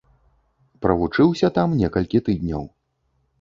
Правучыўся 0.85 1.51
там 1.59 1.77
некалькі 1.83 2.23
тыдняў. 2.31 2.67